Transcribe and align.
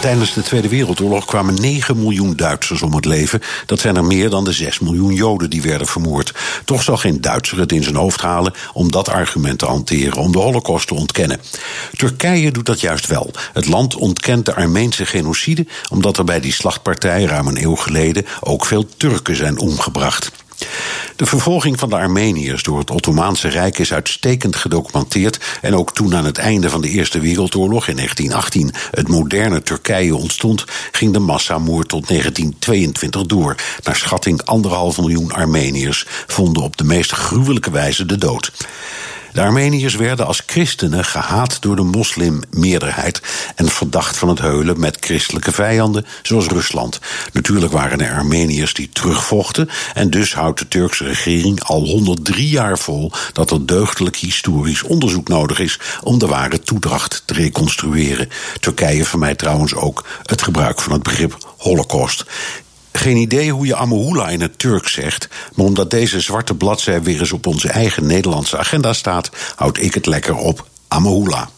Tijdens 0.00 0.34
de 0.34 0.42
Tweede 0.42 0.68
Wereldoorlog 0.68 1.24
kwamen 1.24 1.54
9 1.54 1.98
miljoen 1.98 2.36
Duitsers 2.36 2.82
om 2.82 2.94
het 2.94 3.04
leven. 3.04 3.42
Dat 3.66 3.80
zijn 3.80 3.96
er 3.96 4.04
meer 4.04 4.30
dan 4.30 4.44
de 4.44 4.52
6 4.52 4.78
miljoen 4.78 5.14
Joden 5.14 5.50
die 5.50 5.62
werden 5.62 5.86
vermoord. 5.86 6.34
Toch 6.64 6.82
zal 6.82 6.96
geen 6.96 7.20
Duitser 7.20 7.58
het 7.58 7.72
in 7.72 7.82
zijn 7.82 7.94
hoofd 7.94 8.20
halen 8.20 8.52
om 8.72 8.90
dat 8.90 9.08
argument 9.08 9.58
te 9.58 9.66
hanteren, 9.66 10.22
om 10.22 10.32
de 10.32 10.38
Holocaust 10.38 10.86
te 10.86 10.94
ontkennen. 10.94 11.40
Turkije 11.96 12.50
doet 12.50 12.66
dat 12.66 12.80
juist 12.80 13.06
wel. 13.06 13.30
Het 13.52 13.66
land 13.66 13.94
ontkent 13.94 14.46
de 14.46 14.54
Armeense 14.54 15.06
genocide 15.06 15.66
omdat 15.90 16.18
er 16.18 16.24
bij 16.24 16.40
die 16.40 16.52
slachtpartij 16.52 17.24
ruim 17.24 17.46
een 17.46 17.62
eeuw 17.62 17.76
geleden 17.76 18.26
ook 18.40 18.66
veel 18.66 18.86
Turken 18.96 19.36
zijn 19.36 19.58
omgebracht. 19.58 20.30
De 21.18 21.26
vervolging 21.26 21.78
van 21.78 21.88
de 21.88 21.96
Armeniërs 21.96 22.62
door 22.62 22.78
het 22.78 22.90
Ottomaanse 22.90 23.48
Rijk 23.48 23.78
is 23.78 23.92
uitstekend 23.92 24.56
gedocumenteerd. 24.56 25.38
En 25.60 25.74
ook 25.74 25.94
toen 25.94 26.14
aan 26.14 26.24
het 26.24 26.38
einde 26.38 26.70
van 26.70 26.80
de 26.80 26.88
Eerste 26.88 27.20
Wereldoorlog 27.20 27.88
in 27.88 27.96
1918 27.96 28.90
het 28.90 29.08
moderne 29.08 29.62
Turkije 29.62 30.16
ontstond, 30.16 30.64
ging 30.92 31.12
de 31.12 31.18
massamoord 31.18 31.88
tot 31.88 32.08
1922 32.08 33.26
door. 33.26 33.54
Naar 33.82 33.96
schatting 33.96 34.42
anderhalf 34.42 34.98
miljoen 34.98 35.32
Armeniërs 35.32 36.04
vonden 36.26 36.62
op 36.62 36.76
de 36.76 36.84
meest 36.84 37.10
gruwelijke 37.10 37.70
wijze 37.70 38.06
de 38.06 38.18
dood. 38.18 38.52
De 39.38 39.44
Armeniërs 39.44 39.94
werden 39.94 40.26
als 40.26 40.42
christenen 40.46 41.04
gehaat 41.04 41.62
door 41.62 41.76
de 41.76 41.82
moslimmeerderheid 41.82 43.22
en 43.56 43.68
verdacht 43.68 44.16
van 44.16 44.28
het 44.28 44.38
heulen 44.38 44.80
met 44.80 44.96
christelijke 45.00 45.52
vijanden, 45.52 46.06
zoals 46.22 46.46
Rusland. 46.46 47.00
Natuurlijk 47.32 47.72
waren 47.72 48.00
er 48.00 48.14
Armeniërs 48.14 48.74
die 48.74 48.88
terugvochten 48.88 49.68
en 49.94 50.10
dus 50.10 50.34
houdt 50.34 50.58
de 50.58 50.68
Turkse 50.68 51.04
regering 51.04 51.62
al 51.62 51.80
103 51.80 52.48
jaar 52.48 52.78
vol 52.78 53.12
dat 53.32 53.50
er 53.50 53.66
deugdelijk 53.66 54.16
historisch 54.16 54.82
onderzoek 54.82 55.28
nodig 55.28 55.58
is 55.58 55.78
om 56.02 56.18
de 56.18 56.26
ware 56.26 56.60
toedracht 56.60 57.22
te 57.24 57.34
reconstrueren. 57.34 58.28
Turkije 58.60 59.04
vermijdt 59.04 59.38
trouwens 59.38 59.74
ook 59.74 60.04
het 60.22 60.42
gebruik 60.42 60.80
van 60.80 60.92
het 60.92 61.02
begrip 61.02 61.36
Holocaust. 61.56 62.24
Geen 62.98 63.16
idee 63.16 63.52
hoe 63.52 63.66
je 63.66 63.76
Amahula 63.76 64.28
in 64.28 64.40
het 64.40 64.58
Turks 64.58 64.92
zegt, 64.92 65.28
maar 65.54 65.66
omdat 65.66 65.90
deze 65.90 66.20
zwarte 66.20 66.54
bladzij 66.54 67.02
weer 67.02 67.20
eens 67.20 67.32
op 67.32 67.46
onze 67.46 67.68
eigen 67.68 68.06
Nederlandse 68.06 68.58
agenda 68.58 68.92
staat, 68.92 69.30
houd 69.56 69.78
ik 69.78 69.94
het 69.94 70.06
lekker 70.06 70.34
op 70.34 70.66
Amahula. 70.88 71.48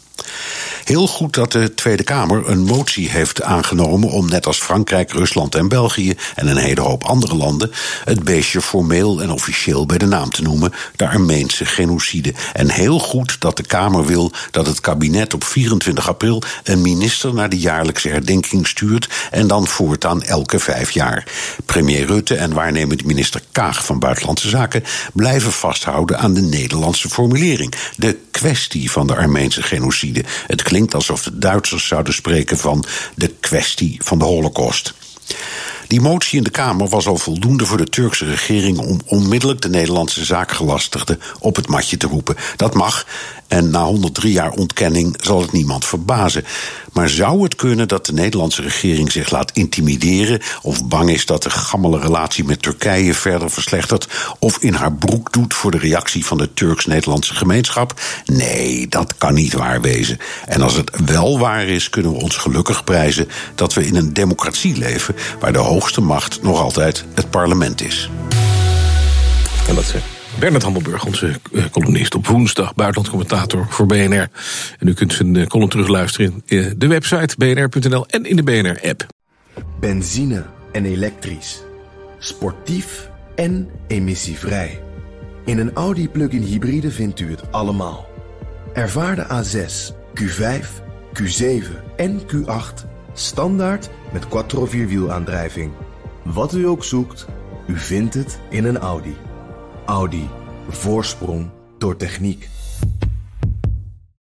Heel 0.90 1.06
goed 1.06 1.34
dat 1.34 1.52
de 1.52 1.74
Tweede 1.74 2.02
Kamer 2.02 2.48
een 2.48 2.64
motie 2.64 3.10
heeft 3.10 3.42
aangenomen 3.42 4.10
om 4.10 4.28
net 4.28 4.46
als 4.46 4.58
Frankrijk, 4.58 5.12
Rusland 5.12 5.54
en 5.54 5.68
België 5.68 6.14
en 6.34 6.46
een 6.46 6.56
hele 6.56 6.80
hoop 6.80 7.04
andere 7.04 7.34
landen 7.34 7.70
het 8.04 8.24
beestje 8.24 8.60
formeel 8.60 9.22
en 9.22 9.30
officieel 9.30 9.86
bij 9.86 9.98
de 9.98 10.06
naam 10.06 10.30
te 10.30 10.42
noemen, 10.42 10.72
de 10.96 11.08
Armeense 11.08 11.64
genocide. 11.64 12.34
En 12.52 12.70
heel 12.70 12.98
goed 12.98 13.40
dat 13.40 13.56
de 13.56 13.62
Kamer 13.62 14.06
wil 14.06 14.32
dat 14.50 14.66
het 14.66 14.80
kabinet 14.80 15.34
op 15.34 15.44
24 15.44 16.08
april 16.08 16.42
een 16.64 16.82
minister 16.82 17.34
naar 17.34 17.48
de 17.48 17.58
jaarlijkse 17.58 18.08
herdenking 18.08 18.66
stuurt 18.66 19.08
en 19.30 19.46
dan 19.46 19.66
voortaan 19.66 20.22
elke 20.22 20.58
vijf 20.58 20.90
jaar. 20.90 21.26
Premier 21.64 22.06
Rutte 22.06 22.34
en 22.34 22.52
waarnemend 22.52 23.04
minister 23.04 23.42
Kaag 23.52 23.84
van 23.84 23.98
Buitenlandse 23.98 24.48
Zaken 24.48 24.84
blijven 25.12 25.52
vasthouden 25.52 26.18
aan 26.18 26.34
de 26.34 26.42
Nederlandse 26.42 27.08
formulering, 27.08 27.74
de 27.96 28.18
kwestie 28.40 28.90
van 28.90 29.06
de 29.06 29.16
Armeense 29.16 29.62
genocide. 29.62 30.24
Het 30.46 30.62
klinkt 30.62 30.94
alsof 30.94 31.22
de 31.22 31.38
Duitsers 31.38 31.86
zouden 31.86 32.14
spreken 32.14 32.58
van 32.58 32.84
de 33.14 33.28
kwestie 33.40 34.00
van 34.04 34.18
de 34.18 34.24
Holocaust. 34.24 34.94
Die 35.86 36.00
motie 36.00 36.38
in 36.38 36.44
de 36.44 36.50
Kamer 36.50 36.88
was 36.88 37.06
al 37.06 37.16
voldoende 37.16 37.66
voor 37.66 37.76
de 37.76 37.88
Turkse 37.88 38.24
regering 38.24 38.78
om 38.78 39.00
onmiddellijk 39.06 39.60
de 39.60 39.68
Nederlandse 39.68 40.24
zaakgelastigde 40.24 41.18
op 41.38 41.56
het 41.56 41.68
matje 41.68 41.96
te 41.96 42.06
roepen. 42.06 42.36
Dat 42.56 42.74
mag, 42.74 43.06
en 43.50 43.70
na 43.70 43.84
103 43.84 44.32
jaar 44.32 44.50
ontkenning 44.50 45.16
zal 45.20 45.40
het 45.40 45.52
niemand 45.52 45.84
verbazen. 45.84 46.44
Maar 46.92 47.08
zou 47.08 47.42
het 47.42 47.54
kunnen 47.54 47.88
dat 47.88 48.06
de 48.06 48.12
Nederlandse 48.12 48.62
regering 48.62 49.12
zich 49.12 49.30
laat 49.30 49.50
intimideren 49.52 50.40
of 50.62 50.84
bang 50.84 51.10
is 51.10 51.26
dat 51.26 51.42
de 51.42 51.50
gammele 51.50 51.98
relatie 51.98 52.44
met 52.44 52.62
Turkije 52.62 53.14
verder 53.14 53.50
verslechtert 53.50 54.08
of 54.38 54.58
in 54.58 54.74
haar 54.74 54.92
broek 54.92 55.32
doet 55.32 55.54
voor 55.54 55.70
de 55.70 55.78
reactie 55.78 56.26
van 56.26 56.38
de 56.38 56.54
Turks-Nederlandse 56.54 57.34
gemeenschap? 57.34 58.00
Nee, 58.24 58.88
dat 58.88 59.14
kan 59.18 59.34
niet 59.34 59.52
waar 59.52 59.80
wezen. 59.80 60.18
En 60.46 60.62
als 60.62 60.74
het 60.74 60.90
wel 61.04 61.38
waar 61.38 61.66
is, 61.66 61.90
kunnen 61.90 62.12
we 62.12 62.18
ons 62.18 62.36
gelukkig 62.36 62.84
prijzen 62.84 63.28
dat 63.54 63.74
we 63.74 63.86
in 63.86 63.96
een 63.96 64.12
democratie 64.12 64.76
leven 64.76 65.16
waar 65.40 65.52
de 65.52 65.58
hoogste 65.58 66.00
macht 66.00 66.42
nog 66.42 66.60
altijd 66.60 67.04
het 67.14 67.30
parlement 67.30 67.82
is. 67.82 68.10
En 69.68 69.74
dat 69.74 69.84
zegt. 69.84 70.19
Bernard 70.40 70.62
Hammelburg, 70.62 71.04
onze 71.04 71.32
uh, 71.52 71.64
columnist 71.70 72.14
op 72.14 72.26
woensdag, 72.26 72.74
buitenlandcommentator 72.74 73.66
voor 73.68 73.86
BNR. 73.86 74.28
En 74.78 74.88
u 74.88 74.94
kunt 74.94 75.12
zijn 75.12 75.34
uh, 75.34 75.46
column 75.46 75.68
terugluisteren 75.68 76.42
in 76.46 76.58
uh, 76.58 76.70
de 76.76 76.86
website 76.86 77.34
bnr.nl 77.36 78.06
en 78.06 78.24
in 78.24 78.36
de 78.36 78.42
BNR-app. 78.42 79.06
Benzine 79.80 80.44
en 80.72 80.84
elektrisch. 80.84 81.62
Sportief 82.18 83.10
en 83.34 83.68
emissievrij. 83.86 84.82
In 85.44 85.58
een 85.58 85.72
Audi 85.72 86.08
plug-in 86.08 86.42
hybride 86.42 86.90
vindt 86.90 87.20
u 87.20 87.30
het 87.30 87.52
allemaal. 87.52 88.08
Ervaar 88.72 89.16
de 89.16 89.26
A6, 89.26 89.94
Q5, 90.20 90.66
Q7 91.22 91.64
en 91.96 92.20
Q8 92.20 92.86
standaard 93.12 93.90
met 94.12 94.28
quattro 94.28 94.66
vierwielaandrijving. 94.66 95.72
Wat 96.22 96.54
u 96.54 96.66
ook 96.66 96.84
zoekt, 96.84 97.26
u 97.66 97.78
vindt 97.78 98.14
het 98.14 98.38
in 98.50 98.64
een 98.64 98.78
Audi. 98.78 99.16
Audi. 99.84 100.28
Voorsprong 100.68 101.50
door 101.78 101.96
techniek. 101.96 102.48